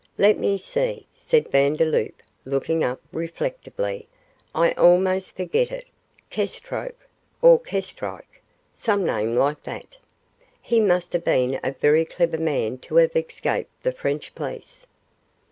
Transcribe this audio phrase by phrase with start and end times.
[0.17, 4.07] 'Let me see,' said Vandeloup, looking up reflectively;
[4.55, 5.85] 'I almost forget it
[6.31, 7.07] Kestroke
[7.39, 8.41] or Kestrike,
[8.73, 9.99] some name like that.
[10.59, 14.87] He must have been a very clever man to have escaped the French police.